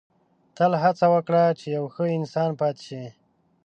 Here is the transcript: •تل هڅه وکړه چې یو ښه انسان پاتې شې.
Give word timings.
•تل 0.57 0.71
هڅه 0.83 1.05
وکړه 1.15 1.43
چې 1.59 1.67
یو 1.77 1.85
ښه 1.93 2.05
انسان 2.17 2.49
پاتې 2.59 2.81
شې. 2.87 3.03